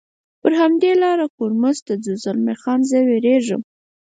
[0.41, 3.61] پر همدې لار کورمونز ته ځو، زلمی خان: زه وېرېږم.